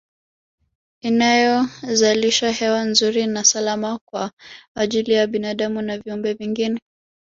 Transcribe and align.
Inayozalisha 1.01 2.51
hewa 2.51 2.83
nzuri 2.83 3.27
na 3.27 3.43
salama 3.43 3.99
kwa 4.05 4.31
ajili 4.75 5.11
ya 5.13 5.27
binadamu 5.27 5.81
na 5.81 5.97
viumbe 5.97 6.33
vingine 6.33 6.79